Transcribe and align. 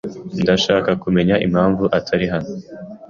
Ndashaka 0.43 0.89
kumenya 1.03 1.35
impamvu 1.45 1.83
atari 1.97 2.25
hano. 2.33 2.51